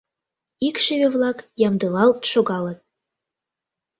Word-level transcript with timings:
Икшыве-влак 0.67 1.37
ямдылалт 1.67 2.21
шогалыт. 2.31 2.79